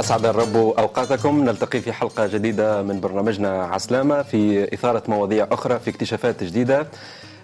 [0.00, 1.44] أسعد الرب أوقاتكم.
[1.44, 6.86] نلتقي في حلقة جديدة من برنامجنا عسلامة في إثارة مواضيع أخرى في اكتشافات جديدة.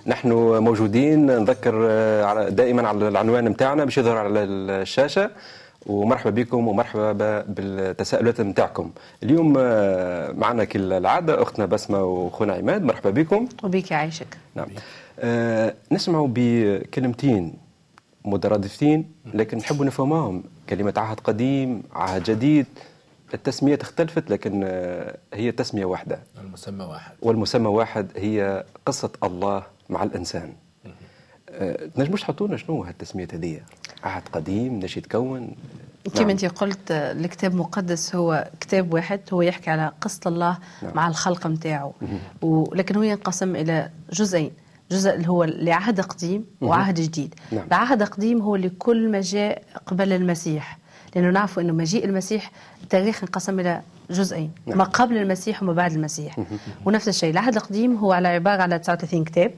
[0.06, 5.30] نحن موجودين نذكر آه، دائما على العنوان نتاعنا باش يظهر على الشاشة.
[5.86, 7.12] ومرحبا بكم ومرحبا
[7.48, 8.90] بالتساؤلات نتاعكم
[9.22, 12.82] اليوم آه، معنا كالعادة أختنا بسمة وخونا عماد.
[12.82, 13.48] مرحبا بكم.
[13.62, 14.66] وبيك يعيشك نعم.
[15.20, 17.54] آه نسمعوا بكلمتين
[18.24, 20.42] مترادفتين لكن نحب نفهمهم.
[20.76, 22.66] كلمة عهد قديم عهد جديد.
[23.34, 26.18] التسمية اختلفت لكن آه، هي تسمية واحدة.
[26.40, 27.12] المسمى واحد.
[27.22, 30.52] والمسمى واحد هي قصة الله مع الإنسان.
[31.94, 33.60] تنجموش تحطونا شنو هالتسمية هذه؟
[34.04, 35.54] عهد قديم نشي يتكون.
[36.14, 36.30] كما نعم.
[36.30, 40.92] أنت قلت الكتاب المقدس هو كتاب واحد هو يحكي على قصة الله نعم.
[40.94, 41.92] مع الخلق نتاعو
[42.42, 44.50] ولكن هو ينقسم إلى جزئين.
[44.92, 47.34] جزء اللي هو لعهد قديم وعهد جديد.
[47.52, 47.66] نعم.
[47.66, 50.78] العهد قديم هو لكل ما جاء قبل المسيح
[51.16, 52.50] لأنه نعرف أنه مجيء المسيح
[52.82, 54.78] التاريخ انقسم إلى جزئين نعم.
[54.78, 56.36] ما قبل المسيح وما بعد المسيح.
[56.84, 59.54] ونفس الشيء العهد القديم هو على عبارة على 39 كتاب.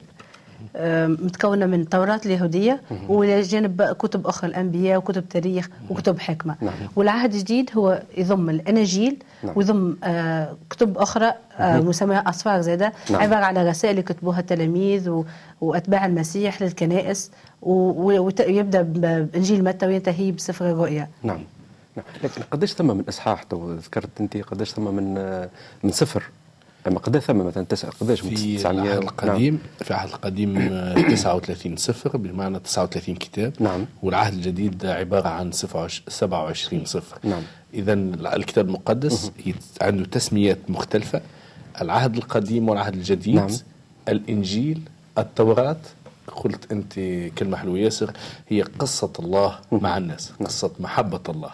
[1.07, 6.55] متكونة من التوراة اليهودية وإلى جانب كتب أخرى الأنبياء وكتب تاريخ وكتب حكمة.
[6.61, 6.73] نعم.
[6.95, 9.53] والعهد الجديد هو يضم الأناجيل نعم.
[9.55, 13.21] ويضم آه كتب أخرى آه مسماها أسفار زادة نعم.
[13.21, 15.23] عبارة على رسائل يكتبوها التلاميذ
[15.61, 17.31] وأتباع المسيح للكنائس
[17.61, 21.07] ويبدأ بإنجيل متى وينتهي بسفر الرؤيا.
[21.23, 21.39] نعم.
[21.95, 22.05] نعم.
[22.23, 25.49] لكن قديش ثم من إصحاح؟ تو ذكرت أنت قديش ثم من آه،
[25.83, 26.23] من سفر؟
[26.87, 29.83] أما قداش ثم؟ مثلا تسع قداش؟ في العهد القديم نعم.
[29.83, 30.69] في العهد القديم
[31.09, 33.53] 39 صفر بمعنى 39 كتاب.
[33.59, 33.85] نعم.
[34.03, 37.17] والعهد الجديد عبارة عن 27 صفر.
[37.23, 37.41] نعم.
[37.73, 39.31] اذا الكتاب المقدس
[39.81, 41.21] عنده تسميات مختلفة.
[41.81, 43.49] العهد القديم والعهد الجديد نعم.
[44.09, 44.81] الإنجيل
[45.17, 45.77] التوراة.
[46.35, 46.93] قلت أنت
[47.37, 48.11] كلمة حلوة ياسر
[48.49, 50.47] هي قصة الله مع الناس نعم.
[50.47, 51.49] قصة محبة الله.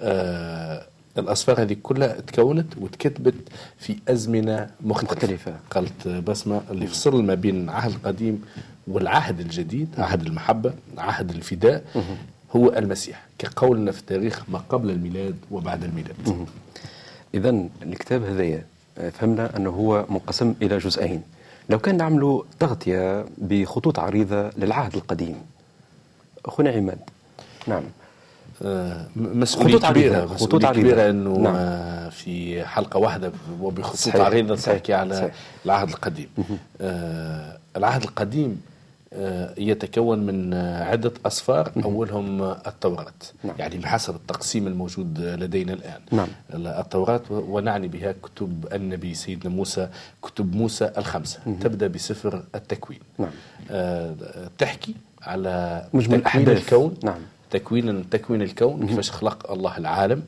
[0.00, 0.86] آه
[1.18, 3.34] الأسفار هذه كلها تكونت وتكتبت
[3.78, 5.54] في أزمنة مختلفة, مختلفة.
[5.70, 8.42] قالت بسمة اللي فصل ما بين العهد القديم
[8.88, 11.84] والعهد الجديد عهد المحبة عهد الفداء
[12.56, 13.26] هو المسيح.
[13.38, 16.46] كقولنا في التاريخ ما قبل الميلاد وبعد الميلاد.
[17.34, 18.64] إذا الكتاب هذايا
[19.12, 21.22] فهمنا أنه هو منقسم إلى جزئين.
[21.68, 25.36] لو كان نعملوا تغطية بخطوط عريضة للعهد القديم.
[26.46, 26.98] أخونا عماد.
[27.66, 27.82] نعم.
[29.16, 31.54] مسؤولية كبيرة خطوط عريضه كبيرة إنه نعم.
[31.56, 35.34] آه، في حلقة واحدة وبخطوط عريضه تحكي على صحيح.
[35.66, 36.28] العهد القديم
[36.80, 38.60] آه العهد القديم
[39.12, 43.12] آه يتكون من عدة اسفار أولهم التوراة
[43.44, 43.54] نعم.
[43.58, 46.28] يعني بحسب التقسيم الموجود لدينا الآن نعم.
[46.54, 49.88] التوراة ونعني بها كتب النبي سيدنا موسى
[50.22, 51.56] كتب موسى الخمسة مه.
[51.60, 53.30] تبدأ بسفر التكوين نعم.
[53.70, 54.14] آه
[54.58, 57.20] تحكي على مجمل أحداث الكون نعم
[57.54, 60.22] تكوين تكوين الكون كيفاش خلق الله العالم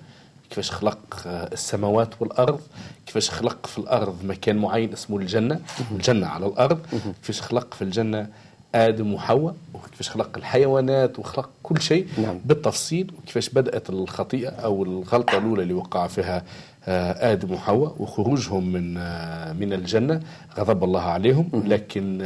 [0.50, 2.60] كيفاش خلق آه، السماوات والأرض
[3.06, 5.60] كيفاش خلق في الأرض مكان معين اسمه الجنة
[5.92, 6.78] الجنة على الأرض
[7.22, 8.28] كيفاش خلق في الجنة
[8.74, 12.40] آدم وحواء وكيفاش خلق الحيوانات وخلق كل شيء نعم.
[12.44, 16.42] بالتفصيل وكيفاش بدأت الخطيئة أو الغلطة الأولى اللي وقع فيها
[16.88, 20.20] آه، آدم وحواء وخروجهم من آه، من الجنة
[20.58, 22.18] غضب الله عليهم لكن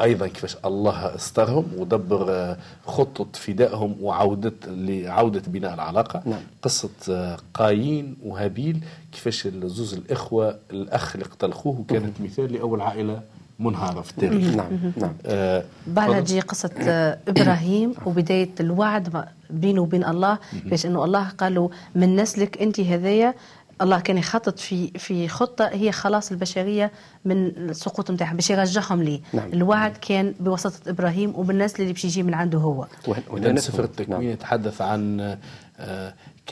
[0.00, 6.22] أيضا كيفاش الله استرهم ودبر آه، خطة فدائهم وعودة لعوده بناء العلاقة.
[6.26, 6.40] نعم.
[6.62, 13.22] قصة آه، قايين وهابيل كيفاش زوز الإخوة الأخ اللي قتل اخوه كانت مثال لأول عائلة
[13.58, 14.54] منهارة في التاريخ.
[14.54, 15.12] نعم نعم.
[15.26, 21.54] آه بعد تجي قصة آه إبراهيم وبداية الوعد بينه وبين الله كيفاش إنه الله قال
[21.54, 23.34] له من نسلك أنت هذايا
[23.82, 26.92] الله كان يخطط في في خطة هي خلاص البشرية
[27.24, 29.52] من السقوط نتاعها باش يرجعهم ليه نعم.
[29.52, 32.86] الوعد كان بواسطة إبراهيم وبالناس اللي باش يجي من عنده هو
[33.30, 34.30] وهنا سفر التكوين نعم.
[34.30, 35.36] يتحدث عن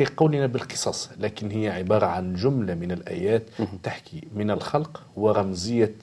[0.00, 3.42] آه كقولنا بالقصص لكن هي عبارة عن جملة من الآيات
[3.82, 5.94] تحكي من الخلق ورمزية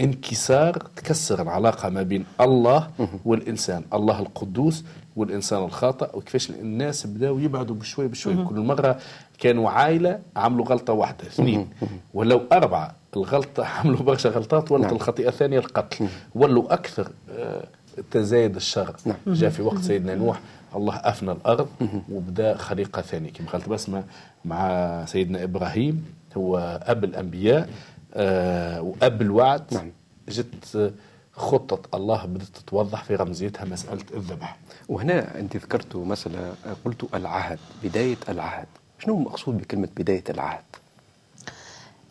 [0.00, 2.90] انكسار تكسر العلاقة ما بين الله
[3.24, 3.82] والإنسان.
[3.94, 4.84] الله القدوس
[5.16, 8.44] والإنسان الخاطئ وكيفاش الناس بداوا يبعدوا بشوي بشوي.
[8.44, 8.98] كل مرة
[9.38, 11.68] كانوا عائلة عملوا غلطة واحدة اثنين.
[12.14, 14.94] ولو أربعة الغلطة عملوا برشا غلطات ولت نعم.
[14.94, 16.08] الخطيئة الثانية القتل.
[16.34, 17.68] ولوا أكثر آه،
[18.10, 19.16] تزايد الشر نعم.
[19.26, 20.40] جاء في وقت سيدنا نوح
[20.76, 21.68] الله أفنى الأرض
[22.12, 23.32] وبدأ خليقة ثانية.
[23.32, 24.04] كما قالت بسمة
[24.44, 26.04] مع سيدنا إبراهيم
[26.36, 27.68] هو أب الأنبياء
[28.14, 29.62] آه وأب الوعد.
[29.72, 29.90] نعم.
[30.28, 30.92] جت
[31.32, 34.56] خطة الله بدأت تتوضح في رمزيتها مسألة الذبح.
[34.88, 36.54] وهنا أنت ذكرت مسألة
[36.84, 38.66] قلت العهد بداية العهد.
[38.98, 40.64] شنو المقصود بكلمة بداية العهد؟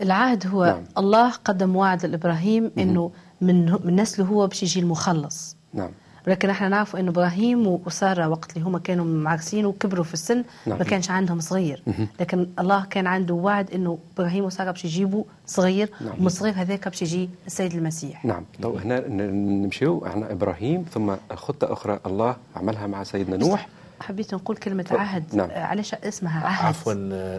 [0.01, 0.83] العهد هو نعم.
[0.97, 3.11] الله قدم وعد لإبراهيم أنه
[3.41, 5.55] من, من نسله هو باش يجي المخلص.
[5.75, 5.89] نعم.
[6.27, 10.77] ولكن إحنا نعرف انه إبراهيم وسارة وقت اللي هما كانوا معرسين وكبروا في السن نعم.
[10.79, 11.83] ما كانش عندهم صغير.
[12.19, 16.13] لكن الله كان عنده وعد إنه إبراهيم وسارة باش يجيبوا صغير نعم.
[16.17, 18.25] ومن الصغير هذاك باش يجي السيد المسيح.
[18.25, 18.43] نعم.
[18.61, 23.67] تو هنا ن- نمشيو إحنا إبراهيم ثم خطة أخرى الله عملها مع سيدنا نوح.
[24.01, 24.97] حبيت نقول كلمة تفضل.
[24.99, 25.23] عهد.
[25.35, 25.49] نعم.
[25.51, 26.93] علاش اسمها عهد؟ عفوا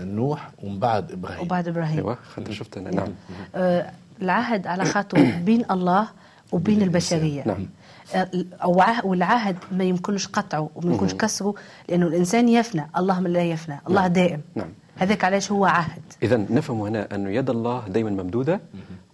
[0.05, 1.41] نوح ومن بعد إبراهيم.
[1.43, 1.97] وبعد إبراهيم.
[1.99, 3.09] أيوه خاطر شفت أنا نعم.
[3.55, 3.91] آه،
[4.23, 6.09] العهد على خاطر بين الله
[6.53, 7.43] وبين البشرية.
[7.47, 7.67] نعم.
[8.15, 8.29] آه،
[8.63, 11.55] أو عه- والعهد ما يمكنش قطعه وما يمكنش كسره
[11.89, 14.13] لأنه الإنسان يفنى الله من لا يفنى الله نعم.
[14.13, 14.69] دائم نعم.
[14.97, 18.61] هذاك علاش هو عهد اذا نفهم هنا انه يد الله دائما ممدودة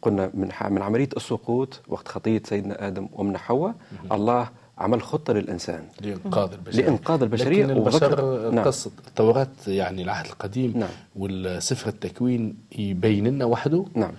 [0.03, 3.75] قلنا من ح- من عملية السقوط وقت خطية سيدنا آدم ومن حواء
[4.13, 4.49] الله
[4.79, 8.65] عمل خطة للإنسان لإنقاذ البشرية لإنقاذ البشرية لكن البشر نعم.
[8.65, 10.89] قصة التوراة يعني العهد القديم نعم.
[11.17, 14.13] والسفر التكوين يبين لنا وحده نعم.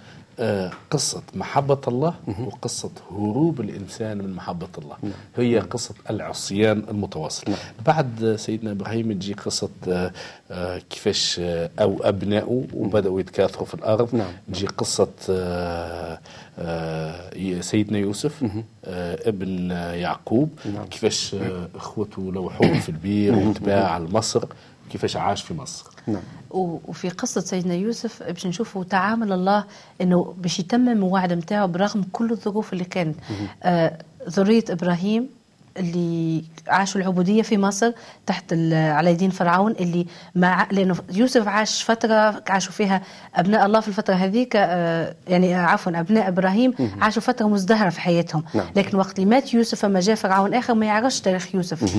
[0.91, 2.13] قصة محبة الله
[2.45, 4.95] وقصة هروب الإنسان من محبة الله.
[5.37, 7.53] هي قصة العصيان المتواصل.
[7.85, 10.11] بعد سيدنا إبراهيم تجي قصة آه
[10.51, 14.15] آه كيفاش آه أو أبنائه وبدأوا يتكاثروا في الأرض.
[14.15, 14.31] نعم.
[14.53, 16.19] تجي قصة آه
[16.59, 18.43] آه سيدنا يوسف
[18.85, 20.49] ابن يعقوب.
[20.73, 20.85] نعم.
[20.85, 21.35] كيفاش
[21.75, 24.43] إخوته لوحوه في البير وتباع لمصر
[24.91, 25.92] كيفاش عاش في مصر.
[26.07, 26.21] نعم.
[26.51, 29.63] وفي قصة سيدنا يوسف باش نشوفوا تعامل الله
[30.01, 33.15] إنه باش يتمم الوعد نتاعو برغم كل الظروف اللي كانت
[33.63, 33.97] آه
[34.29, 35.29] ذرية إبراهيم
[35.77, 37.91] اللي عاشوا العبودية في مصر
[38.25, 40.05] تحت على يدين فرعون اللي
[40.35, 43.01] مع لأنه يوسف عاش فترة عاشوا فيها
[43.35, 48.43] أبناء الله في الفترة هذيك آه، يعني عفوا أبناء إبراهيم عاشوا فترة مزدهرة في حياتهم.
[48.53, 48.65] نعم.
[48.75, 51.95] لكن وقت اللي مات يوسف لما جاء فرعون آخر ما يعرفش تاريخ يوسف.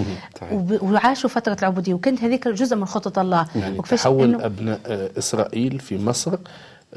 [0.83, 3.47] وعاشوا فترة العبودية وكانت هذيك جزء من خطة الله.
[3.57, 6.39] يعني تحول إنه- أبناء آه، إسرائيل في مصر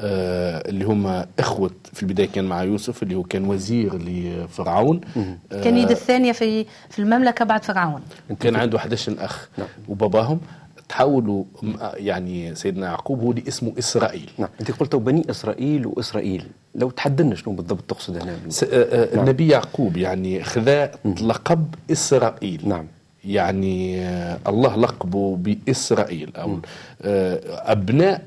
[0.00, 5.00] اللي هم إخوة في البداية كان مع يوسف اللي هو كان وزير لفرعون.
[5.52, 8.00] آه، كان يد الثانية في في المملكة بعد فرعون.
[8.40, 9.68] كان عنده 11 أخ نعم.
[9.88, 10.40] وباباهم.
[10.88, 11.44] تحولوا
[11.94, 14.30] يعني سيدنا يعقوب هو اللي اسمه إسرائيل.
[14.38, 14.48] نعم.
[14.60, 16.44] انت قلت بني إسرائيل وإسرائيل.
[16.74, 18.36] لو تحددنا شنو بالضبط تقصد هنا.
[18.48, 20.90] س- آه، آه، النبي يعقوب يعني خذا
[21.22, 22.68] لقب إسرائيل.
[22.68, 22.86] نعم.
[23.24, 26.58] يعني آه، الله لقبه بإسرائيل أو
[27.02, 27.40] آه،
[27.72, 28.22] أبناء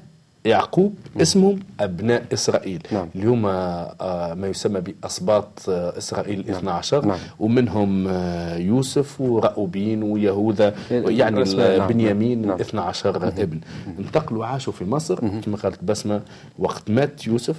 [0.46, 2.84] يعقوب اسمهم أبناء إسرائيل.
[2.92, 3.08] نعم.
[3.16, 7.18] اللي هم آه، ما يسمى باسباط آه، إسرائيل 12 نعم.
[7.40, 11.88] ومنهم آه، يوسف ورأوبين ويهوذا يعني يعني الأسماء، نعم.
[11.88, 12.60] بنيامين نعم.
[12.62, 13.60] 12 ابن.
[14.00, 15.20] انتقلوا عاشوا في مصر.
[15.42, 16.22] كما قالت بسمة
[16.60, 17.56] وقت مات يوسف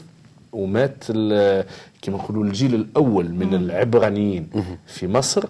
[0.52, 1.66] ومات ال-
[2.02, 4.48] كما نقولوا الجيل الأول من العبرانيين
[4.86, 5.44] في مصر.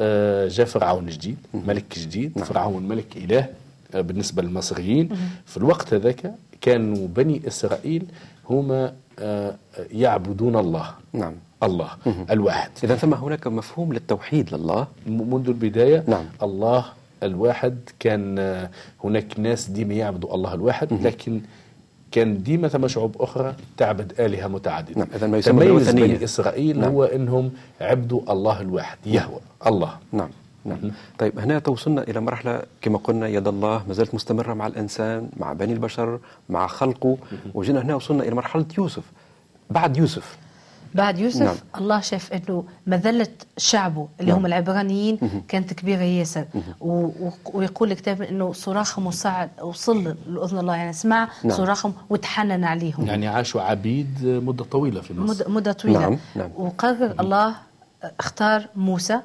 [0.00, 2.38] آه، جاء فرعون جديد ملك جديد.
[2.38, 3.46] فرعون ملك إله
[3.94, 5.08] آه، بالنسبة للمصريين.
[5.46, 8.02] في الوقت هذاك كانوا بني إسرائيل
[8.50, 9.54] هما آه،
[9.92, 10.88] يعبدون الله.
[11.12, 11.34] نعم.
[11.62, 11.90] الله
[12.30, 12.70] الواحد.
[12.84, 16.24] إذا ثم هناك مفهوم للتوحيد لله؟ منذ البداية نعم.
[16.42, 16.84] الله
[17.22, 18.70] الواحد كان آه،
[19.04, 21.40] هناك ناس ديما يعبدوا الله الواحد لكن
[22.12, 24.98] كان ديما ثم شعوب أخرى تعبد آلهة متعددة.
[25.00, 25.90] نعم، إذا ما يسمى تميز.
[25.90, 26.90] بني إسرائيل نعم.
[26.92, 29.92] هو أنهم عبدوا الله الواحد يهوى الله.
[30.12, 30.28] نعم.
[30.64, 30.90] نعم.
[31.18, 35.52] طيب هنا توصلنا إلى مرحلة كما قلنا يد الله ما زالت مستمرة مع الإنسان مع
[35.52, 37.16] بني البشر مع خلقه.
[37.54, 39.04] وجينا هنا وصلنا إلى مرحلة يوسف.
[39.70, 40.38] بعد يوسف.
[40.94, 41.54] بعد يوسف نعم.
[41.78, 44.40] الله شاف إنه مذله شعبه اللي نعم.
[44.40, 45.18] هم العبرانيين
[45.48, 46.44] كانت كبيرة ياسر.
[47.54, 51.56] ويقول الكتاب إنه صراخهم وصعد وصل لاذن الله يعني سمع نعم.
[51.56, 53.06] صراخهم وتحنن عليهم.
[53.06, 56.00] يعني عاشوا عبيد مدة طويلة في مصر مدة, مدة طويلة.
[56.00, 56.50] نعم، نعم.
[56.56, 57.54] وقرر الله
[58.20, 59.20] اختار موسى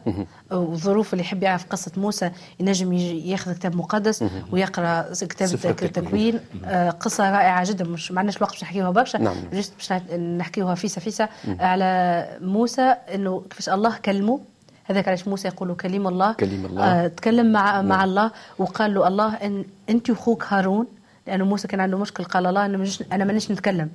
[0.52, 5.50] وظروف اللي يحب يعرف قصة موسى ينجم ياخذ كتاب مقدس ويقرأ كتاب
[5.84, 6.40] التكوين.
[6.66, 9.18] آه، قصة رائعة جدا مش ما عندناش الوقت باش نحكيوها برشا.
[9.18, 9.36] نعم.
[9.54, 11.30] جست باش نح- نحكيوها فيسا فيسا.
[11.60, 14.40] على موسى إنه كيفاش الله كلمه.
[14.86, 16.34] هذاك علاش موسى يقولوا كليم الله.
[16.34, 16.84] كليم الله.
[16.84, 20.88] آه تكلم مع مع الله وقال له الله ان أنت واخوك هارون.
[21.30, 23.90] لأنه موسى كان عنده مشكل قال الله أنا مش أنا مانيش نتكلم.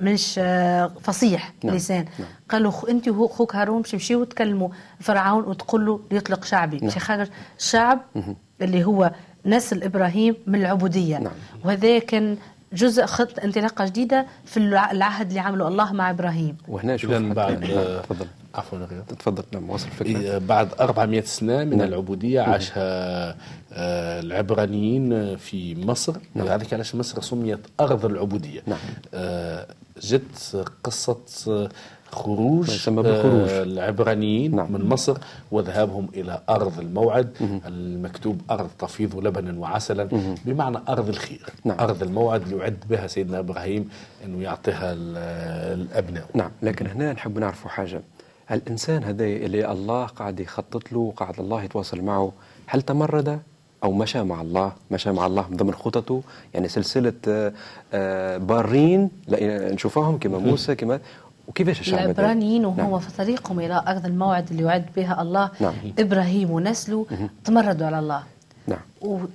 [0.00, 1.74] مانيش آه، فصيح نعم.
[1.76, 2.04] لسان.
[2.18, 2.28] نعم.
[2.48, 4.68] قال له أنت واخوك هارون باش تمشيوا تكلموا
[5.00, 6.78] فرعون وتقول له يطلق شعبي.
[6.78, 8.00] باش يخرج الشعب
[8.62, 9.10] اللي هو
[9.46, 11.18] نسل إبراهيم من العبودية.
[11.18, 11.32] نعم.
[11.64, 12.36] وهذا كان
[12.72, 16.56] جزء خط انطلاقة جديدة في الع- العهد اللي عمله الله مع إبراهيم.
[16.68, 18.26] وهنا شوف بعد نعم، آه، تفضل.
[18.54, 18.78] عفوا
[19.18, 19.42] تفضل.
[19.52, 21.88] نعم واصل الفكرة إيه، بعد 400 سنة من نعم.
[21.88, 23.30] العبودية عاشها
[23.72, 26.16] آه، العبرانيين في مصر.
[26.34, 26.48] نعم.
[26.72, 28.62] علاش مصر سميت أرض العبودية.
[28.66, 28.78] نعم.
[29.14, 29.66] آه،
[30.00, 31.16] جت قصة
[32.12, 33.48] خروج يسمى بالخروج.
[33.48, 34.72] آه، العبرانيين نعم.
[34.72, 35.16] من مصر
[35.52, 37.60] وذهابهم إلى أرض الموعد.
[37.66, 40.04] المكتوب أرض تفيض لبنا وعسلا.
[40.44, 41.76] بمعنى أرض الخير نعم.
[41.80, 43.88] أرض الموعد اللي يعد بها سيدنا إبراهيم
[44.24, 45.16] أنه يعطيها ال-
[45.80, 46.24] الأبناء.
[46.34, 48.02] نعم لكن هنا نحب نعرفوا حاجة.
[48.50, 52.32] الإنسان هذا اللي الله قاعد يخطط له وقاعد الله يتواصل معه
[52.66, 53.40] هل تمرد؟
[53.84, 56.22] أو مشى مع الله مشى مع الله من ضمن خططه
[56.54, 57.52] يعني سلسلة آه،
[57.92, 59.10] آه، بارين
[59.72, 61.00] نشوفهم كما موسى كما
[61.48, 62.98] وكيفاش الشعب العبرانيين وهو نعم.
[62.98, 65.50] في طريقهم إلى أخذ الموعد اللي وعد بها الله.
[65.60, 65.74] نعم.
[65.98, 67.06] إبراهيم ونسله
[67.44, 68.22] تمردوا على الله.
[68.66, 68.78] نعم.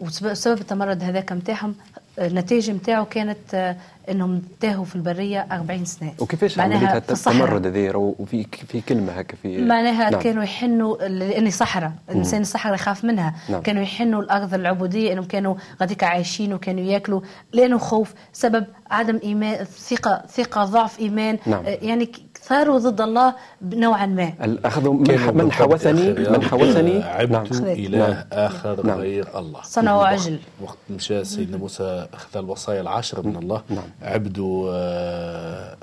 [0.01, 1.75] وسبب التمرد هذاك نتاعهم
[2.19, 3.75] النتائج نتاعو كانت آه،
[4.09, 6.13] إنهم تاهوا في البرية 40 سنة.
[6.19, 10.21] وكيفاش عمليه التمرد هذه وفي في كلمة هكا في معناها نعم.
[10.21, 11.91] كانوا يحنوا لأني صحراء.
[12.09, 13.35] الإنسان الصحراء يخاف منها.
[13.49, 13.61] نعم.
[13.61, 17.21] كانوا يحنوا الأرض العبودية إنهم كانوا غاديك عايشين وكانوا ياكلوا
[17.53, 21.37] لأنه خوف سبب عدم إيمان ثقه ثقة ضعف إيمان.
[21.45, 21.65] نعم.
[21.65, 22.09] آه، يعني
[22.47, 24.33] ثاروا ضد الله نوعا ما.
[24.65, 27.45] أخذوا من, من حوثني؟ من حوثني؟ عبد نعم.
[27.65, 28.23] اله نعم.
[28.31, 28.97] آخر نعم.
[28.99, 29.61] غير الله.
[29.63, 33.61] صنعوا عجل وقت مشى سيدنا موسى أخذ الوصايا العشر من الله.
[33.69, 33.83] نعم.
[34.01, 35.77] عبدوا آه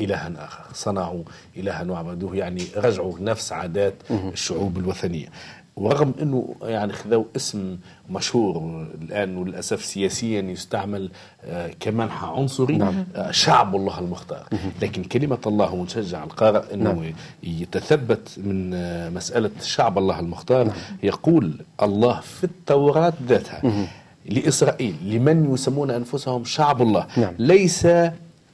[0.00, 0.64] إلها آخر.
[0.74, 1.22] صنعوا
[1.56, 5.28] إلها وعبدوه يعني رجعوا نفس عادات الشعوب الوثنية.
[5.76, 7.78] ورغم إنه يعني خذوا اسم
[8.10, 11.10] مشهور الآن وللأسف سياسيا يستعمل
[11.44, 13.04] آه كمنحى عنصري نعم.
[13.16, 14.46] آه شعب الله المختار
[14.82, 17.12] لكن كلمة الله ونشجع القارئ إنه نعم.
[17.42, 20.76] يتثبت من آه مسألة شعب الله المختار نعم.
[21.02, 23.88] يقول الله في التوراة ذاتها
[24.26, 27.34] لإسرائيل لمن يسمون أنفسهم شعب الله نعم.
[27.38, 27.86] ليس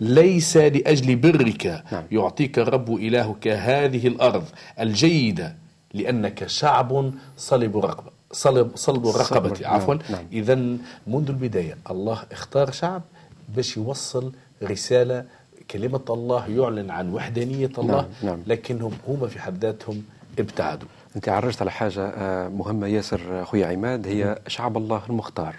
[0.00, 2.02] ليس لأجل برك نعم.
[2.12, 4.44] يعطيك الرب إلهك هذه الأرض
[4.80, 5.54] الجيدة
[5.94, 10.24] لأنك شعب صلب رقبة صلب صلب الرقبة نعم، عفوا نعم.
[10.32, 10.54] إذا
[11.06, 13.02] منذ البداية الله اختار شعب
[13.56, 15.24] باش يوصل رسالة
[15.70, 18.30] كلمة الله يعلن عن وحدانية الله نعم.
[18.30, 18.42] نعم.
[18.46, 20.02] لكنهم هم في حد ذاتهم
[20.38, 25.56] ابتعدوا أنت عرجت على حاجة آه، مهمة ياسر أخوي عماد هي شعب الله المختار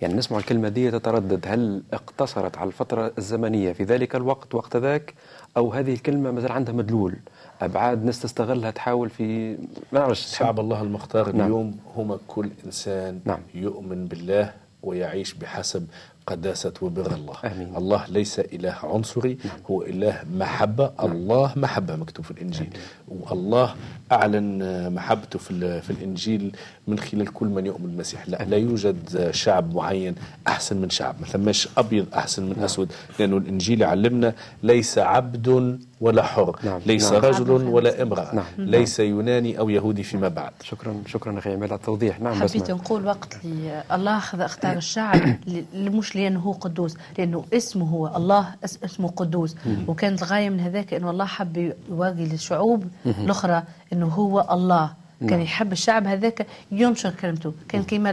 [0.00, 5.14] يعني نسمع الكلمة دي تتردد هل اقتصرت على الفترة الزمنية في ذلك الوقت وقت ذاك
[5.56, 7.16] أو هذه الكلمة مثلا عندها مدلول
[7.60, 9.52] أبعاد ناس تستغلها تحاول في
[9.92, 11.46] ما نعرفش شعب الله المختار نعم.
[11.46, 13.40] اليوم هم كل إنسان نعم.
[13.54, 15.86] يؤمن بالله ويعيش بحسب
[16.26, 17.76] قداسة وبر الله أمين.
[17.76, 19.56] الله ليس إله عنصري نعم.
[19.70, 21.12] هو إله محبة نعم.
[21.12, 22.66] الله محبة مكتوب في الإنجيل
[23.10, 23.22] أمين.
[23.30, 23.74] والله
[24.12, 26.56] أعلن محبته في, في الإنجيل
[26.88, 30.14] من خلال كل من يؤمن بالمسيح لا, لا يوجد شعب معين
[30.48, 32.64] أحسن من شعب ما ثماش أبيض أحسن من نعم.
[32.64, 36.56] أسود لأنه الإنجيل يعلمنا ليس عبد ولا حر.
[36.64, 36.80] نعم.
[36.86, 37.24] ليس نعم.
[37.24, 38.34] رجل ولا امرأة.
[38.34, 38.44] نعم.
[38.58, 40.52] ليس يوناني أو يهودي فيما بعد.
[40.62, 42.20] شكرا شكرا أخي على التوضيح.
[42.20, 45.36] نعم حبيت نقول وقت لي الله أختار الشعب
[45.74, 49.56] مش لأنه هو قدوس لأنه اسمه هو الله اسمه قدوس.
[49.86, 53.62] وكانت الغاية من هذاك أنه الله حب يواجه للشعوب الأخرى
[53.92, 54.90] أنه هو الله.
[55.20, 55.40] كان نعم.
[55.40, 57.52] يحب الشعب هذاك ينشر كلمته.
[57.68, 58.10] كان كما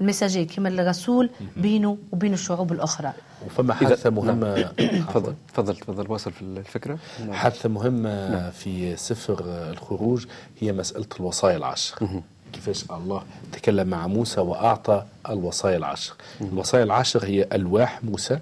[0.00, 3.12] المساجي كما الرسول بينه وبين الشعوب الأخرى.
[3.46, 4.62] وفما حادثة مهمه
[5.08, 5.34] تفضل.
[5.48, 6.10] تفضل تفضل.
[6.10, 6.98] واصل في الفكرة.
[7.30, 8.50] حادثة مهمة نعم.
[8.50, 9.36] في سفر
[9.70, 10.26] الخروج
[10.60, 12.22] هي مسألة الوصايا العشر.
[12.54, 18.38] كيفاش الله تكلم مع موسى وأعطى الوصايا العشر الوصايا العشر هي ألواح موسى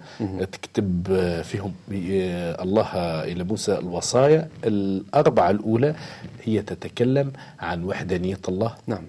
[0.52, 0.92] تكتب
[1.45, 1.73] فيهم
[2.64, 2.88] الله
[3.25, 4.49] إلى موسى الوصايا.
[4.64, 5.95] الأربعة الأولى
[6.42, 8.75] هي تتكلم عن وحدانية الله.
[8.87, 9.04] نعم.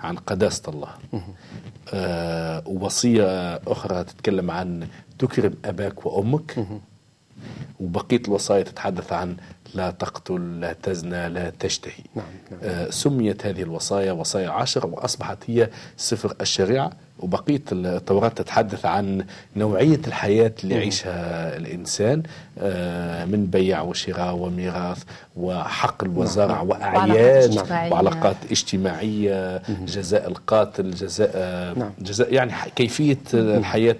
[0.00, 0.88] عن قداسة الله.
[1.94, 3.24] آه ووصيه
[3.66, 6.66] أخرى تتكلم عن تكرم أباك وأمك.
[7.80, 9.36] وبقية الوصايا تتحدث عن
[9.74, 12.04] لا تقتل لا تزنى لا تشتهي.
[12.14, 12.60] نعم نعم.
[12.62, 19.24] آه سميت هذه الوصايا وصايا عشر وأصبحت هي سفر الشريعة وبقية التوراة تتحدث عن
[19.56, 22.22] نوعية الحياة اللي يعيشها الإنسان
[22.58, 25.02] آه من بيع وشراء وميراث
[25.36, 26.68] وحقل وزرع نعم.
[26.68, 27.56] وأعياد
[27.92, 29.62] وعلاقات اجتماعية.
[29.68, 31.32] جزاء القاتل جزاء
[31.78, 31.90] نعم.
[31.98, 33.96] جزاء يعني كيفية الحياة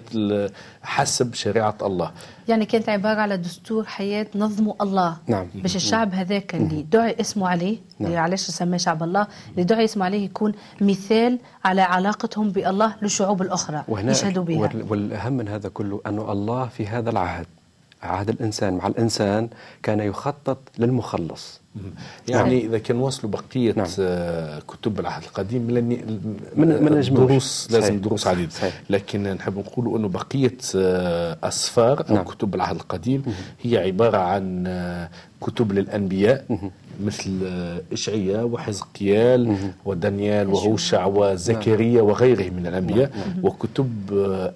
[0.83, 2.11] حسب شريعة الله.
[2.47, 5.17] يعني كانت عبارة على دستور حياة نظمه الله.
[5.27, 5.47] نعم.
[5.55, 8.15] باش الشعب هذاك اللي دعي اسمه عليه نعم.
[8.17, 13.83] علاش سماه شعب الله اللي دعي اسمه عليه يكون مثال على علاقتهم بالله للشعوب الأخرى
[13.89, 14.69] يشهدوا بها.
[14.89, 17.45] والأهم من هذا كله أن الله في هذا العهد
[18.05, 19.49] عهد الإنسان مع الإنسان
[19.83, 21.63] كان يخطط للمخلص
[22.27, 22.69] يعني نعم.
[22.69, 23.87] إذا كان وصلوا بقية نعم.
[23.99, 25.89] آه، كتب العهد القديم من
[26.55, 28.01] من من دروس لازم صحيح.
[28.01, 28.51] دروس عديدة
[28.89, 32.23] لكن نحب نقول أنه بقية آه، أسفار أو نعم.
[32.23, 33.23] كتب العهد القديم
[33.61, 35.09] هي عبارة عن آه،
[35.41, 36.45] كتب للأنبياء
[37.03, 37.39] مثل
[37.91, 42.05] اشعياء وحزقيال ودانيال وهوشع وزكريا نعم.
[42.05, 43.45] وغيره من الأنبياء نعم.
[43.45, 43.93] وكتب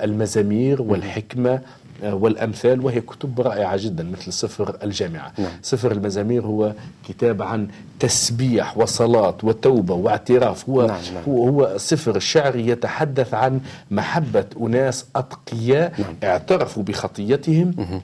[0.01, 1.61] المزامير والحكمة آه،
[2.03, 5.51] والأمثال وهي كتب رائعة جدا مثل سفر الجامعة نعم.
[5.61, 6.73] سفر المزامير هو
[7.07, 7.67] كتاب عن
[7.99, 11.01] تسبيح وصلاة وتوبة واعتراف هو, نعم.
[11.13, 11.23] نعم.
[11.27, 13.61] هو, هو سفر شعري يتحدث عن
[13.91, 16.15] محبة أناس أتقياء نعم.
[16.23, 18.01] اعترفوا بخطيتهم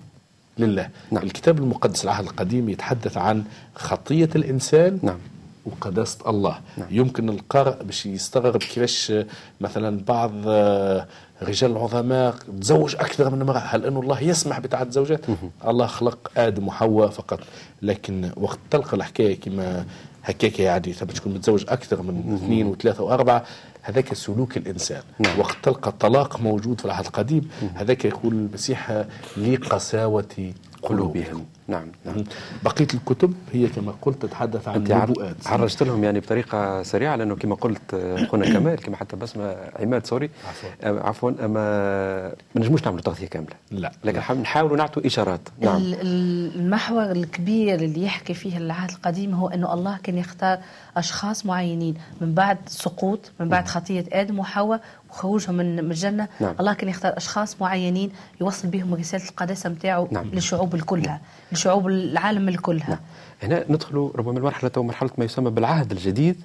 [0.57, 1.23] لله نعم.
[1.23, 3.43] الكتاب المقدس العهد القديم يتحدث عن
[3.75, 5.17] خطية الإنسان نعم.
[5.65, 6.59] وقداسة الله.
[6.77, 6.87] نعم.
[6.91, 9.13] يمكن القارئ باش يستغرب كيفاش
[9.61, 11.07] مثلا بعض آه،
[11.41, 13.59] رجال العظماء تزوج أكثر من امرأة.
[13.59, 15.25] هل أنه الله يسمح بتعدد زوجات؟
[15.67, 17.39] الله خلق آدم وحواء فقط.
[17.81, 19.85] لكن وقت تلقى الحكاية كما
[20.23, 23.43] هكاك يعني تكون متزوج أكثر من اثنين وثلاثة وأربعة
[23.81, 25.01] هذاك سلوك الإنسان.
[25.19, 25.39] نعم.
[25.39, 29.03] وقت تلقى الطلاق موجود في العهد القديم هذاك يقول المسيح
[29.37, 31.45] لقساوة قلوبهم.
[31.67, 32.23] نعم نعم.
[32.65, 35.35] بقية الكتب هي كما قلت تتحدث عن أنت عر- نبوءات.
[35.45, 40.05] عرجت لهم يعني بطريقة سريعة لأنه كما قلت آه، خونا كمال كما حتى بسمة عماد
[40.05, 40.29] سوري.
[40.49, 40.69] عفواً.
[40.83, 41.29] آه، عفوا.
[41.45, 43.53] أما ما نجموش نعملوا تغطية كاملة.
[43.71, 43.91] لا.
[44.03, 45.41] لكن نحاولوا نعطوا إشارات.
[45.61, 45.75] نعم.
[45.77, 50.57] ال- ال- المحور الكبير اللي يحكي فيه العهد القديم هو أنه الله كان يختار
[50.97, 51.95] أشخاص معينين.
[52.21, 56.27] من بعد سقوط من بعد خطية آدم وحواء وخروجهم من الجنة.
[56.39, 56.55] نعم.
[56.59, 60.25] الله كان يختار أشخاص معينين يوصل بهم رسالة القداسة نتاعو نعم.
[60.33, 61.21] للشعوب الكلها.
[61.51, 62.99] لشعوب العالم الكلها.
[63.43, 66.41] هنا ندخلوا ربما المرحله تو مرحلة ما يسمى بالعهد الجديد.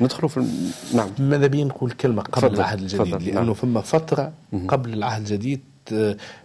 [0.00, 1.08] ندخلوا في الم- نعم.
[1.18, 3.54] ماذا بين نقول كلمة قبل تفضل، العهد الجديد؟ تفضل، لأنه نعم.
[3.54, 4.32] فما فترة
[4.68, 5.60] قبل العهد الجديد.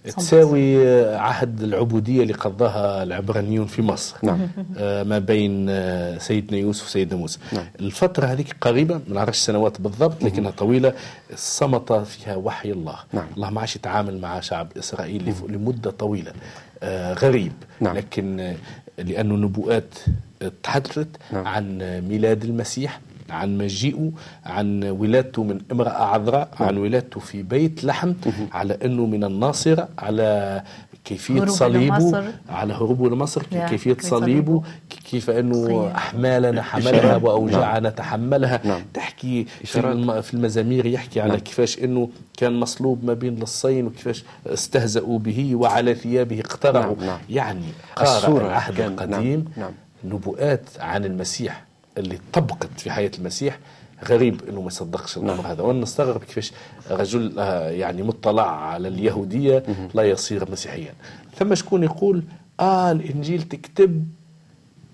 [0.03, 4.47] تساوي آه، عهد العبودية اللي قضاها العبرانيون في مصر نعم.
[4.77, 7.65] آه، ما بين آه، سيدنا يوسف وسيدنا موسى نعم.
[7.79, 10.93] الفترة هذيك قريبة ما نعرفش سنوات بالضبط لكنها طويلة
[11.35, 13.27] صمت فيها وحي الله نعم.
[13.35, 16.31] الله ما عادش يتعامل مع شعب إسرائيل لمدة طويلة
[16.83, 17.95] آه، غريب نعم.
[17.95, 18.55] لكن آه،
[18.97, 19.93] لأنه نبوءات
[20.63, 21.47] تحدثت نعم.
[21.47, 21.77] عن
[22.09, 24.11] ميلاد المسيح عن مجيئه
[24.45, 28.13] عن ولادته من امرأة عذراء عن ولادته في بيت لحم
[28.51, 30.61] على أنه من الناصرة على
[31.05, 32.23] كيفية هروبه صليبه لمصر.
[32.49, 34.63] على هروبه لمصر كي- نعم، كيفية كيف صليبه
[35.11, 35.91] كيف أنه.
[35.95, 37.23] أحمالنا حملها إشارات.
[37.23, 38.81] وأوجاعنا تحملها نعم.
[38.93, 41.39] تحكي في, في المزامير يحكي على نعم.
[41.39, 47.19] كيفاش أنه كان مصلوب ما بين للصين وكيفاش استهزأوا به وعلى ثيابه اقترعوا نعم، نعم.
[47.29, 49.71] يعني قارئ العهد القديم نعم،
[50.03, 51.66] نبوءات عن المسيح
[51.97, 53.59] اللي طبقت في حياة المسيح
[54.09, 55.61] غريب إنه ما يصدقش الأمر هذا.
[55.63, 56.51] وأنا نستغرب كيفاش
[56.91, 60.93] رجل آه، يعني مطلع على اليهودية لا يصير مسيحيا.
[61.35, 62.23] ثم شكون يقول
[62.59, 64.07] آه الإنجيل تكتب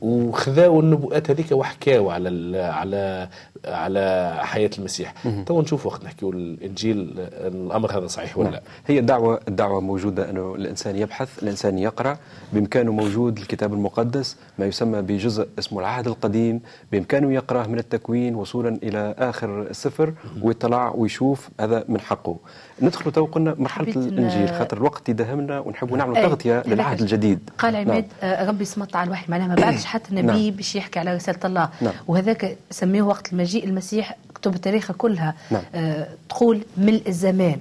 [0.03, 3.29] وخذاوا النبوءات هذيك وحكاوا على على
[3.65, 5.13] على حياة المسيح.
[5.45, 8.53] تو نشوف وقت نحكيو الإنجيل الأمر هذا صحيح ولا نعم.
[8.53, 12.17] لا هي الدعوة الدعوة موجودة أنه الإنسان يبحث الإنسان يقرأ.
[12.53, 16.61] بإمكانه موجود الكتاب المقدس ما يسمى بجزء اسمه العهد القديم.
[16.91, 22.37] بإمكانه يقرأه من التكوين وصولا إلى آخر السفر ويطلع ويشوف هذا من حقه.
[22.81, 26.99] ندخل تو قلنا ن- الإنجيل خاطر الوقت يدهمنا ونحب نعمل أي، تغطية هذاك للعهد.
[27.01, 27.81] الجديد قال نعم.
[27.91, 30.49] عماد آه، ربي سمط على الوحي معناها ما بعثش حتى نبي نعم.
[30.57, 31.93] باش يحكي على رسالة الله نعم.
[32.07, 35.61] وهذاك سميه وقت المجيء المسيح كتب التاريخ كلها نعم.
[35.75, 37.57] آه تقول ملء الزمان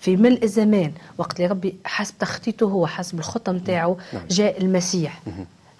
[0.00, 4.22] في ملء الزمان وقت اللي ربي حسب تخطيطه هو حسب الخطة نتاعو نعم.
[4.30, 5.22] جاء المسيح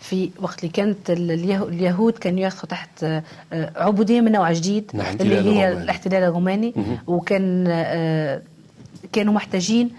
[0.01, 3.23] في وقت اللي كانت ال- اليه- اليهود كانوا ياخذوا تحت آه،
[3.77, 5.17] عبودية من نوع جديد نعم.
[5.21, 5.73] اللي هي.
[5.73, 6.75] الاحتلال الروماني
[7.07, 8.43] وكان آه،
[9.17, 9.91] كانوا محتاجين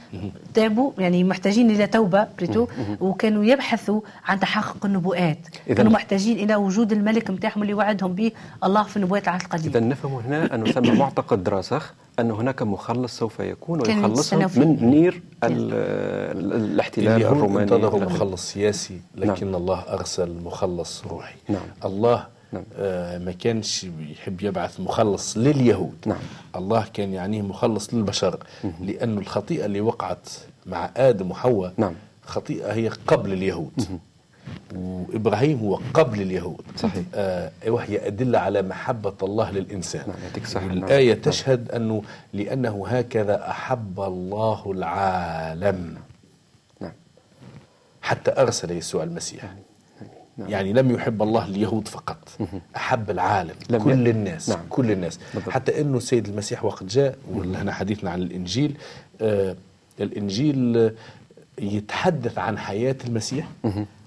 [0.53, 2.67] تابوا يعني محتاجين إلى توبة بريتو
[3.01, 8.31] وكانوا يبحثوا عن تحقق النبوءات كانوا محتاجين إلى وجود الملك نتاعهم اللي وعدهم به
[8.63, 13.17] الله في نبوات العهد القديم إذا نفهم هنا أنه ثم معتقد راسخ أن هناك مخلص
[13.17, 14.49] سوف يكون ويخلصهم.
[14.55, 18.09] من نير ال- ال- الاحتلال الروماني انتظروا نعم.
[18.09, 21.61] مخلص سياسي لكن الله أرسل مخلص روحي نعم.
[21.85, 22.63] الله نعم.
[22.77, 26.19] آه ما كانش يحب يبعث مخلص لليهود نعم.
[26.55, 28.39] الله كان يعنيه مخلص للبشر
[28.81, 30.29] لأن الخطيئة اللي وقعت
[30.65, 31.93] مع آدم وحواء نعم.
[32.25, 33.99] خطيئة هي قبل اليهود
[34.75, 37.03] وإبراهيم هو قبل اليهود صحيح.
[37.15, 40.65] آه وهي أدلة على محبة الله للإنسان نعم، الصحة.
[40.65, 40.81] نعم.
[40.81, 41.21] والآية نعم.
[41.21, 45.97] تشهد أنه لأنه هكذا أحب الله العالم
[46.81, 46.91] نعم
[48.01, 49.55] حتى أرسل يسوع المسيح نعم.
[50.39, 52.17] يعني لم يحب الله اليهود فقط.
[52.75, 54.59] أحب العالم لم كل الناس نعم.
[54.69, 55.19] كل الناس.
[55.33, 55.49] بالضبط.
[55.53, 58.77] حتى أنه السيد المسيح وقت جاء وهنا حديثنا عن الإنجيل
[59.21, 59.55] آه
[59.99, 60.91] الإنجيل
[61.61, 63.47] يتحدث عن حياة المسيح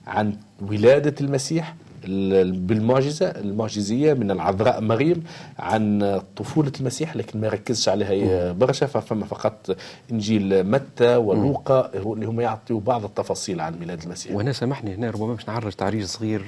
[0.06, 5.24] عن ولادة المسيح ال- بالمعجزة المعجزية من العذراء مريم
[5.58, 9.76] عن طفولة المسيح لكن ما ركزش عليها برشا فما فقط
[10.12, 14.32] إنجيل متى ولوقا اللي هم يعطيوا بعض التفاصيل عن ميلاد المسيح.
[14.34, 16.42] وأنا سامحني هنا ربما باش نعرج تعريج صغير.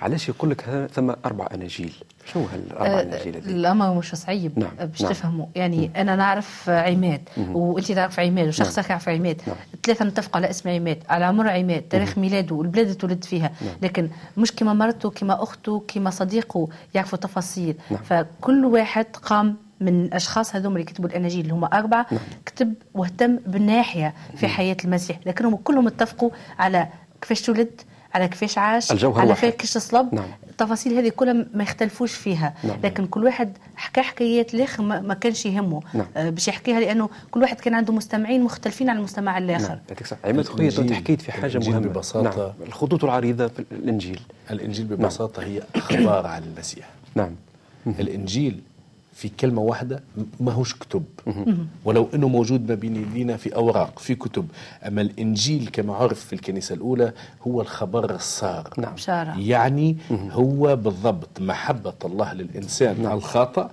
[0.00, 1.92] علاش يقول لك ثم أربع أناجيل؟
[2.32, 5.12] شنو هالاربع آه، اناجيل هذه الامر مش صعيب نعم، باش نعم.
[5.12, 5.46] تفهموا.
[5.54, 9.40] يعني أنا نعرف عماد وأنت تعرف عماد وشخص اخر يعرف عماد.
[9.46, 9.56] نعم.
[9.82, 13.50] ثلاثة نتفقوا على اسم عماد على عمر عماد تاريخ ميلاده والبلاد اللي تولد فيها.
[13.82, 18.00] لكن مش كما مرته كما أخته كما صديقه يعرفوا تفاصيل نعم.
[18.02, 22.20] فكل واحد قام من الأشخاص هذوم اللي كتبوا الأناجيل اللي هم أربعة نعم.
[22.46, 25.18] كتب واهتم بالناحية في حياة المسيح.
[25.26, 26.88] لكنهم كلهم اتفقوا على
[27.20, 27.80] كيفاش تولد
[28.14, 29.34] على كيفاش عاش؟ الجوهر على.
[29.34, 30.24] كيفاش صلب؟ نعم.
[30.50, 32.54] التفاصيل هذه كلها ما يختلفوش فيها.
[32.64, 32.76] نعم.
[32.84, 35.80] لكن كل واحد حكى حكايات الآخر ما ما كانش يهمه.
[35.94, 36.06] نعم.
[36.16, 39.68] آه، باش يحكيها لأنه كل واحد كان عنده مستمعين مختلفين عن المستمع الآخر.
[39.68, 42.52] نعم عماد خويا حكيت في حاجة الإنجيل مهمة ببساطة- نعم.
[42.66, 44.20] الخطوط العريضة في الإنجيل.
[44.50, 46.88] الإنجيل ببساطة هي أخبار عن المسيح.
[47.14, 47.30] نعم.
[47.86, 48.60] الإنجيل
[49.14, 50.02] في كلمة واحدة
[50.40, 51.04] ما هوش كتب.
[51.84, 54.46] ولو أنه موجود ما بين يدينا في أوراق في كتب.
[54.86, 57.12] أما الإنجيل كما عرف في الكنيسة الأولى
[57.46, 58.94] هو الخبر الصار نعم.
[58.94, 59.38] بشارة.
[59.38, 63.02] يعني هو بالضبط محبة الله للإنسان.
[63.02, 63.12] نعم.
[63.12, 63.66] الخاطئ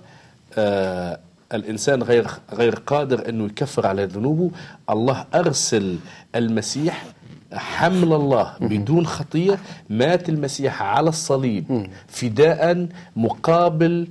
[0.58, 1.18] آه
[1.54, 4.50] الإنسان غير غير قادر أنه يكفر على ذنوبه.
[4.90, 5.98] الله أرسل
[6.34, 7.04] المسيح
[7.52, 9.58] حمل الله بدون خطية.
[9.90, 11.86] مات المسيح على الصليب.
[12.08, 14.08] فداء مقابل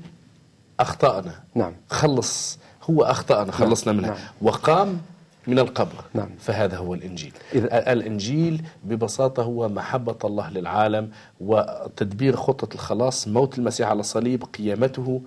[0.81, 1.73] أخطائنا نعم.
[1.89, 2.57] خلص.
[2.89, 4.09] هو أخطأنا خلصنا منها.
[4.09, 4.19] نعم.
[4.41, 5.01] وقام
[5.47, 6.03] من القبر.
[6.13, 6.29] نعم.
[6.39, 7.33] فهذا هو الإنجيل.
[7.53, 15.21] إذا- الإنجيل ببساطة هو محبة الله للعالم وتدبير خطة الخلاص موت المسيح على الصليب قيامته.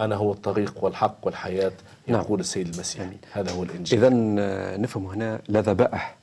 [0.00, 1.72] أنا هو الطريق والحق والحياة
[2.06, 2.20] نعم.
[2.20, 3.10] يقول السيد المسيح.
[3.32, 4.04] هذا هو الإنجيل.
[4.04, 4.10] إذا
[4.78, 6.16] نفهم هنا لا ذبائح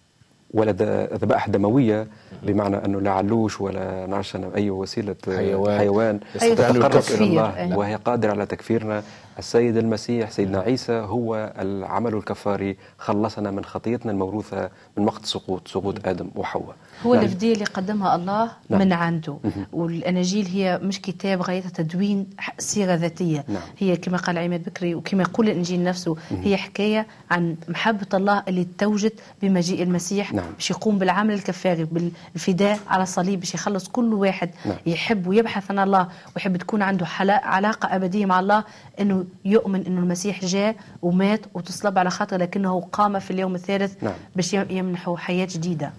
[0.53, 0.71] ولا
[1.13, 2.07] ذبائح دموية
[2.43, 5.79] بمعنى أنه لا علوش ولا نعرفش أنا أي وسيلة حيوان.
[5.79, 6.19] حيوان.
[6.33, 7.17] تتقرب تكفير.
[7.17, 7.73] إلى الله أي.
[7.73, 9.03] وهي قادرة على تكفيرنا.
[9.39, 12.77] السيد المسيح سيدنا عيسى هو العمل الكفاري.
[12.97, 16.75] خلصنا من خطيتنا الموروثة من وقت سقوط سقوط آدم وحواء.
[17.05, 17.23] هو نعم.
[17.23, 18.79] الفدية اللي قدمها الله نعم.
[18.79, 19.37] من عنده
[19.73, 23.61] والأناجيل هي مش كتاب غايتها تدوين سيرة ذاتية نعم.
[23.77, 28.67] هي كما قال عماد بكري وكما يقول الإنجيل نفسه هي حكاية عن محبة الله اللي
[28.77, 30.45] توجد بمجيء المسيح نعم.
[30.53, 34.77] باش يقوم بالعمل الكفاري بالفداء على الصليب باش يخلص كل واحد نعم.
[34.85, 38.63] يحب ويبحث عن الله ويحب تكون عنده علاقة أبدية مع الله
[38.99, 44.13] أنه يؤمن أنه المسيح جاء ومات وتصلب على خاطر لكنه قام في اليوم الثالث نعم.
[44.35, 45.91] باش يمنحه حياة جديدة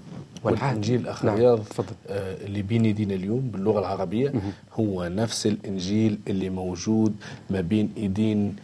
[0.44, 1.36] والإنجيل أخ نعم.
[1.36, 1.60] رياض.
[2.08, 4.32] آه، اللي بين يدينا اليوم باللغة العربية
[4.72, 7.14] هو نفس الإنجيل اللي موجود
[7.50, 8.56] ما بين الصين.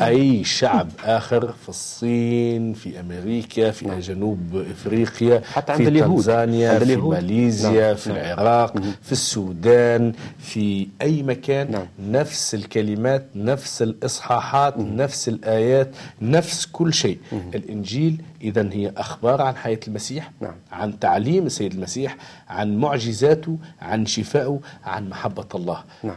[0.00, 6.14] أي شعب آخر في الصين في أمريكا في جنوب إفريقيا حتى في عند اليهود.
[6.16, 7.14] تنزانيا عند في اليهود.
[7.14, 7.94] ماليزيا نعم.
[7.94, 8.18] في نعم.
[8.18, 11.86] العراق في السودان في أي مكان نعم.
[12.00, 15.90] نفس الكلمات نفس الإصحاحات نفس الآيات
[16.22, 17.18] نفس كل شيء
[17.54, 20.54] الإنجيل إذا هي أخبار عن حياة المسيح نعم.
[20.72, 22.16] عن تعليم السيد المسيح
[22.48, 26.16] عن معجزاته عن شفائه عن محبة الله نعم.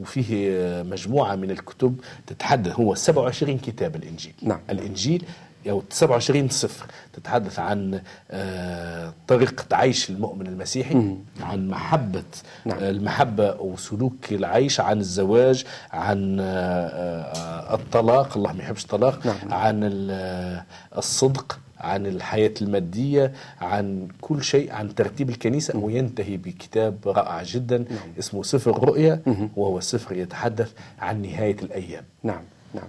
[0.00, 0.36] وفيه
[0.82, 1.96] مجموعة من الكتب
[2.38, 4.58] تتحدث هو 27 كتاب الإنجيل نعم.
[4.70, 5.24] الإنجيل
[5.70, 12.22] أو 27 صفر تتحدث عن آه، طريقة عيش المؤمن المسيحي عن محبة
[12.64, 12.78] نعم.
[12.78, 19.52] آه، المحبة وسلوك العيش عن الزواج عن آه، الطلاق الله ما يحبش الطلاق نعم.
[19.54, 20.62] عن ال-
[20.98, 27.84] الصدق عن الحياة المادية عن كل شيء عن ترتيب الكنيسة وينتهي بكتاب رائع جدا
[28.18, 29.20] اسمه سفر الرؤيا
[29.56, 32.04] وهو سفر يتحدث عن نهاية الأيام.
[32.22, 32.42] نعم
[32.74, 32.84] نعم.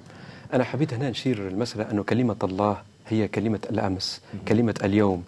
[0.54, 5.23] أنا حبيت هنا نشير المسألة أنه كلمة الله هي كلمة الأمس كلمة اليوم.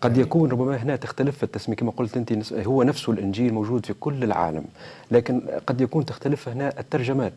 [0.00, 4.24] قد يكون ربما هنا تختلف التسمية كما قلت أنت هو نفسه الإنجيل موجود في كل
[4.24, 4.64] العالم
[5.10, 7.32] لكن قد يكون تختلف هنا الترجمات.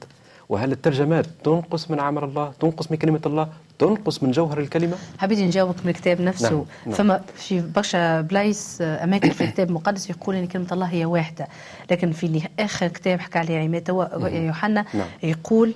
[0.50, 3.48] وهل الترجمات تنقص من عمل الله تنقص من كلمة الله
[3.80, 6.96] تنقص من جوهر الكلمة حبيت نجاوبك من الكتاب نفسه نعم، نعم.
[6.96, 11.48] فما في برشا بلايص آه، أماكن في الكتاب المقدس يقول إن كلمة الله هي واحدة
[11.92, 15.08] لكن في آخر كتاب حكى عليه عماد رؤيا يوحنا نعم.
[15.24, 15.74] يقول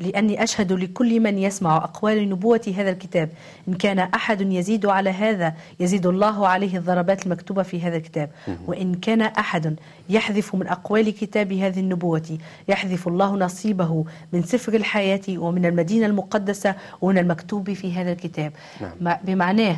[0.00, 3.28] لأني أشهد لكل من يسمع أقوال نبوة هذا الكتاب.
[3.68, 8.30] إن كان أحد يزيد على هذا يزيد الله عليه الضربات المكتوبة في هذا الكتاب.
[8.66, 9.76] وإن كان أحد
[10.08, 16.74] يحذف من أقوال كتاب هذه النبوة يحذف الله نصيبه من سفر الحياة ومن المدينة المقدسة
[17.00, 18.52] ومن المكتوب في هذا الكتاب.
[18.80, 18.90] نعم.
[19.00, 19.76] مع- بمعناه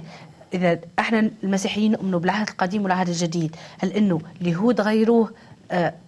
[0.54, 3.56] إذا إحنا المسيحيين نؤمنوا بالعهد القديم والعهد الجديد.
[3.78, 5.32] هل إنه اليهود غيروه آه،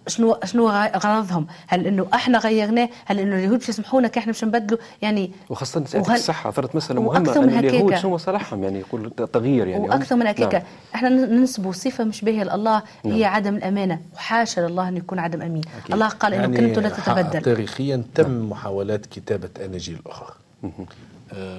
[0.07, 4.31] شنو شنو غ- غرضهم؟ هل إنه إحنا غيرناه؟ هل إنه اليهود باش يسمحونا كي إحنا
[4.31, 8.01] باش نبدلوا؟ يعني وخاصة سيادة وهل- صارت مسألة مهمة وأكثر أن من اليهود هكاك.
[8.01, 10.63] شو مصالحهم يعني يقول تغيير يعني هم- وأكثر من هكاك نعم.
[10.95, 15.61] إحنا ننسبوا صفة مش باهيه لله هي عدم الأمانة وحاشا لله انه يكون عدم أمين
[15.93, 20.69] الله قال إنه كلمته لا تتبدل تاريخيا تم محاولات كتابة أناجيل أخرى آه،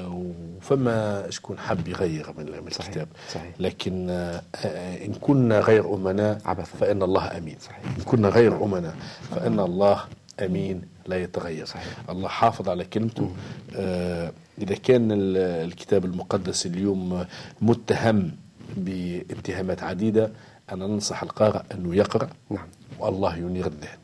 [0.06, 3.52] وفما شكون حب يغير من صحيح، الكتاب صحيح.
[3.60, 6.76] لكن آه، آه، إن كنا غير أمناء عبثاً.
[6.78, 7.78] فإن الله أمين صحيح.
[7.98, 8.96] إن كنا غير أمناء
[9.30, 10.04] فإن الله
[10.40, 11.96] أمين لا يتغير صحيح.
[12.10, 13.30] الله حافظ على كلمته
[13.76, 15.36] آه، إذا كان ال-
[15.68, 17.24] الكتاب المقدس اليوم
[17.62, 18.32] متهم
[18.76, 20.30] باتهامات عديدة
[20.72, 22.66] أنا ننصح القارئ أنه يقرأ نعم.
[22.98, 23.98] والله ينير الذهن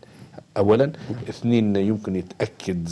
[0.56, 0.92] اولا
[1.28, 2.88] اثنين يمكن يتأكد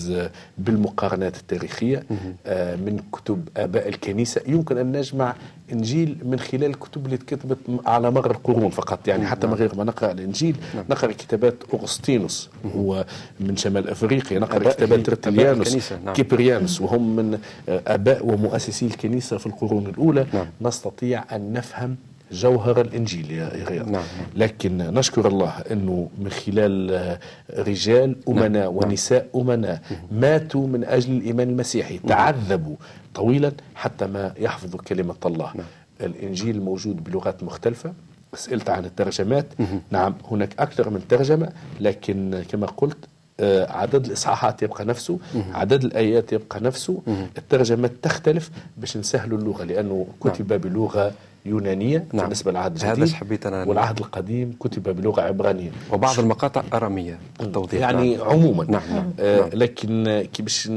[0.59, 2.03] بالمقارنات التاريخية
[2.47, 4.41] آه، من كتب آباء الكنيسة.
[4.47, 5.35] يمكن أن نجمع
[5.73, 9.09] إنجيل من خلال الكتب اللي تكتبت على مر القرون فقط.
[9.09, 10.85] يعني حتى من غير ما نقرأ الإنجيل نعم.
[10.91, 13.05] نقرأ كتابات أغسطينوس هو
[13.41, 14.39] من شمال أفريقيا.
[14.39, 16.15] نقرأ كتابات ترتليانوس نعم.
[16.15, 20.27] كيبريانوس وهم من آباء ومؤسسي الكنيسة في القرون الأولى.
[20.35, 20.47] نعم.
[20.61, 21.97] نستطيع أن نفهم
[22.33, 24.03] جوهر الإنجيل يا رياض نعم.
[24.37, 27.19] لكن نشكر الله أنه من خلال
[27.59, 28.77] رجال أمناء نعم.
[28.77, 31.95] ونساء أمناء ماتوا من أجل الإيمان المسيحي.
[31.95, 32.09] نعم.
[32.09, 32.77] تعذبوا
[33.15, 35.51] طويلا حتى ما يحفظوا كلمة الله.
[35.55, 35.67] نعم.
[36.01, 37.93] الإنجيل موجود بلغات مختلفة.
[38.35, 39.47] سئلت عن الترجمات.
[39.91, 41.49] نعم هناك أكثر من ترجمة
[41.81, 42.97] لكن كما قلت
[43.41, 45.19] آه، عدد الإصحاحات يبقى نفسه.
[45.55, 47.03] عدد الآيات يبقى نفسه.
[47.39, 48.51] الترجمات تختلف.
[48.77, 50.61] باش نسهلوا اللغة لأنه كتب نعم.
[50.61, 51.13] بلغة
[51.47, 52.23] يونانية نعم.
[52.23, 57.81] بالنسبة للعهد الجديد هذا حبيت أنا والعهد القديم كتب بلغة عبرانية وبعض المقاطع أرامية التوضيح
[57.81, 58.29] يعني نعم.
[58.29, 58.83] عموما نعم.
[58.91, 59.13] نعم.
[59.21, 59.49] آه نعم.
[59.53, 60.71] لكن كي باش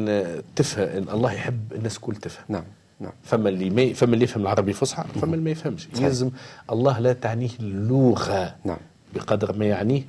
[0.55, 2.63] تفهم إن الله يحب الناس كل تفهم نعم
[2.99, 6.31] نعم فما اللي ما فما اللي يفهم العربي فصحى فما اللي ما يفهمش لازم
[6.71, 8.77] الله لا تعنيه اللغة نعم
[9.15, 10.03] بقدر ما يعنيه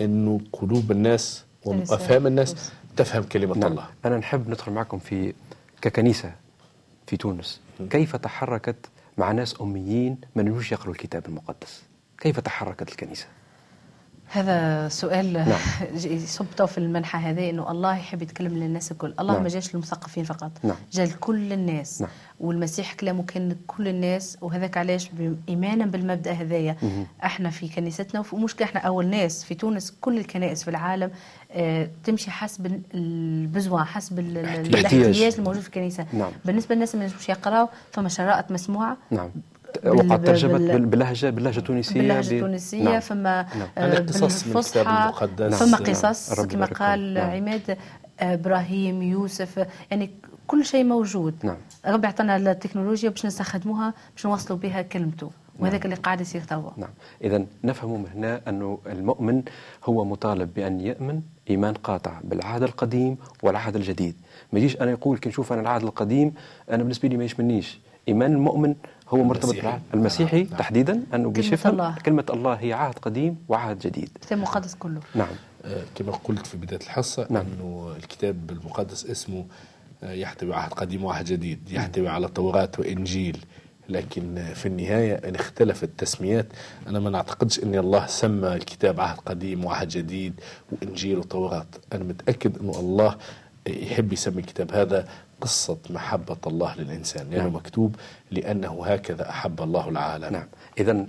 [0.00, 3.70] إنه قلوب الناس وافهام الناس تفهم كلمة نعم.
[3.70, 5.32] الله أنا نحب ندخل معكم في
[5.82, 6.32] ككنيسة
[7.06, 8.76] في تونس كيف تحركت
[9.18, 11.82] مع ناس أميين ما نجوش الكتاب المقدس
[12.18, 13.26] كيف تحركت الكنيسة؟
[14.34, 15.58] هذا سؤال نعم.
[16.24, 19.42] يصب في المنحى هذا إنه الله يحب يتكلم للناس الكل، الله نعم.
[19.42, 20.76] ما جاش للمثقفين فقط، نعم.
[20.92, 22.10] جا لكل الناس، نعم.
[22.40, 25.10] والمسيح كلامه كان لكل الناس وهذاك علاش
[25.48, 26.76] ايمانا بالمبدأ هذايا
[27.24, 31.10] إحنا في كنيستنا ومش إحنا أول ناس في تونس كل الكنائس في العالم
[31.52, 36.32] آه تمشي حسب البزوان حسب الاحتياج الموجود في الكنيسة نعم.
[36.44, 39.30] بالنسبة للناس اللي مش يقراوا فما شرائط مسموعة نعم
[39.86, 43.00] وقعت ترجمت باللهجه باللهجة التونسية باللهجة التونسية نعم.
[43.00, 43.68] فما نعم.
[43.78, 45.12] آه بالفصحى
[45.50, 47.30] فما قصص كما قال نعم.
[47.30, 47.78] عماد
[48.20, 50.10] آه، إبراهيم يوسف يعني
[50.46, 51.56] كل شيء موجود نعم.
[51.86, 55.92] ربي عطانا التكنولوجيا باش نستخدموها باش نوصلوا بها كلمته وهذاك نعم.
[55.92, 56.90] اللي قاعد يصير توا نعم
[57.22, 59.42] اذا نفهم من هنا انه المؤمن
[59.84, 64.14] هو مطالب بأن يؤمن إيمان قاطع بالعهد القديم والعهد الجديد
[64.52, 66.34] ما يجيش أنا يقول كي نشوف أنا العهد القديم
[66.70, 68.74] أنا بالنسبة لي ما يشملنيش إيمان المؤمن
[69.08, 70.58] هو مرتبط بالعهد المسيحي نعم.
[70.58, 71.94] تحديدا انه بيشوف الله.
[72.06, 74.10] كلمة الله هي عهد قديم وعهد جديد.
[74.16, 75.00] الكتاب المقدس كله.
[75.14, 75.28] نعم.
[75.64, 77.46] آه كما قلت في بداية الحصة نعم.
[77.46, 79.44] انه الكتاب المقدس اسمه
[80.02, 83.44] يحتوي عهد قديم وعهد جديد يحتوي على توراة وإنجيل
[83.88, 86.46] لكن في النهاية إن اختلفت التسميات
[86.88, 90.40] أنا ما نعتقدش أن الله سمى الكتاب عهد قديم وعهد جديد
[90.72, 91.66] وإنجيل وتوراة.
[91.92, 93.16] أنا متأكد أنه الله
[93.66, 95.08] يحب يسمي الكتاب هذا
[95.40, 97.54] قصة محبة الله للإنسان لأنه نعم.
[97.54, 97.96] مكتوب
[98.30, 100.32] لأنه هكذا أحب الله العالم.
[100.32, 100.46] نعم.
[100.78, 101.06] إذا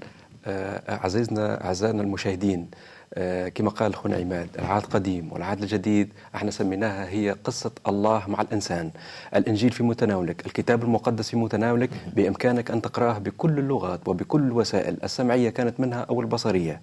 [0.47, 2.67] آه، عزيزنا أعزائنا المشاهدين
[3.13, 8.41] آه، كما قال أخونا عماد العهد القديم والعهد الجديد إحنا سميناها هي قصة الله مع
[8.41, 8.91] الإنسان.
[9.35, 14.97] الإنجيل في متناولك الكتاب المقدس في متناولك بإمكانك أن تقرأه بكل اللغات وبكل الوسائل.
[15.03, 16.81] السمعية كانت منها أو البصرية.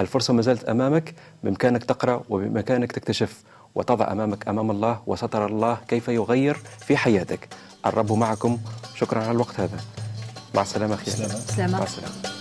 [0.00, 3.42] الفرصة ما زالت أمامك بإمكانك تقرأ وبإمكانك تكتشف.
[3.74, 7.48] وتضع أمامك أمام الله وسترى الله كيف يغير في حياتك.
[7.86, 8.58] الرب معكم.
[8.94, 9.80] شكرا على الوقت هذا.
[10.54, 11.10] مع السلامة أخي.
[11.58, 12.33] مع السلامة.